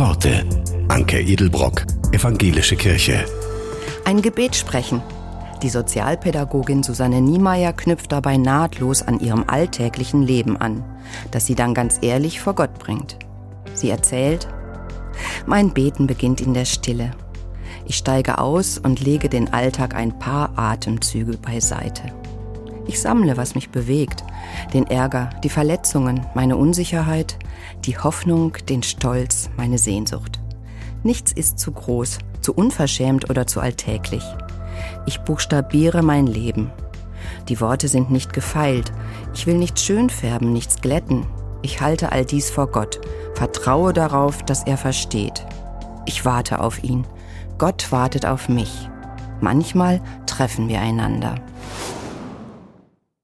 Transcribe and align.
Worte. 0.00 0.46
Anke 0.88 1.20
Edelbrock, 1.20 1.84
Evangelische 2.12 2.74
Kirche. 2.74 3.26
Ein 4.06 4.22
Gebet 4.22 4.56
sprechen. 4.56 5.02
Die 5.62 5.68
Sozialpädagogin 5.68 6.82
Susanne 6.82 7.20
Niemeyer 7.20 7.74
knüpft 7.74 8.10
dabei 8.10 8.38
nahtlos 8.38 9.02
an 9.02 9.20
ihrem 9.20 9.44
alltäglichen 9.46 10.22
Leben 10.22 10.56
an, 10.56 10.82
das 11.32 11.44
sie 11.44 11.54
dann 11.54 11.74
ganz 11.74 11.98
ehrlich 12.00 12.40
vor 12.40 12.54
Gott 12.54 12.78
bringt. 12.78 13.18
Sie 13.74 13.90
erzählt, 13.90 14.48
mein 15.44 15.74
Beten 15.74 16.06
beginnt 16.06 16.40
in 16.40 16.54
der 16.54 16.64
Stille. 16.64 17.10
Ich 17.84 17.96
steige 17.96 18.38
aus 18.38 18.78
und 18.78 19.00
lege 19.00 19.28
den 19.28 19.52
Alltag 19.52 19.94
ein 19.94 20.18
paar 20.18 20.58
Atemzüge 20.58 21.36
beiseite. 21.36 22.04
Ich 22.90 23.00
sammle, 23.00 23.36
was 23.36 23.54
mich 23.54 23.70
bewegt, 23.70 24.24
den 24.74 24.84
Ärger, 24.88 25.30
die 25.44 25.48
Verletzungen, 25.48 26.26
meine 26.34 26.56
Unsicherheit, 26.56 27.38
die 27.84 27.96
Hoffnung, 27.96 28.54
den 28.68 28.82
Stolz, 28.82 29.48
meine 29.56 29.78
Sehnsucht. 29.78 30.40
Nichts 31.04 31.30
ist 31.30 31.60
zu 31.60 31.70
groß, 31.70 32.18
zu 32.40 32.52
unverschämt 32.52 33.30
oder 33.30 33.46
zu 33.46 33.60
alltäglich. 33.60 34.24
Ich 35.06 35.20
buchstabiere 35.20 36.02
mein 36.02 36.26
Leben. 36.26 36.72
Die 37.48 37.60
Worte 37.60 37.86
sind 37.86 38.10
nicht 38.10 38.32
gefeilt. 38.32 38.90
Ich 39.34 39.46
will 39.46 39.58
nichts 39.58 39.84
schön 39.84 40.10
färben, 40.10 40.52
nichts 40.52 40.80
glätten. 40.80 41.26
Ich 41.62 41.80
halte 41.80 42.10
all 42.10 42.24
dies 42.24 42.50
vor 42.50 42.66
Gott, 42.66 43.00
vertraue 43.34 43.92
darauf, 43.92 44.42
dass 44.42 44.64
er 44.64 44.76
versteht. 44.76 45.46
Ich 46.06 46.24
warte 46.24 46.60
auf 46.60 46.82
ihn. 46.82 47.06
Gott 47.56 47.92
wartet 47.92 48.26
auf 48.26 48.48
mich. 48.48 48.90
Manchmal 49.40 50.00
treffen 50.26 50.68
wir 50.68 50.80
einander. 50.80 51.36